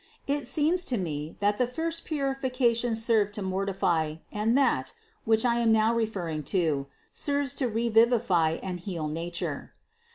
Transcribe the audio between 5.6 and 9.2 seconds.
now referring to, serves to revivify and heal